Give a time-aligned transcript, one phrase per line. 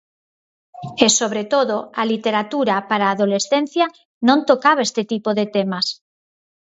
[1.05, 3.85] E sobre todo a literatura para a adolescencia
[4.27, 5.87] non tocaba este tipo de temas.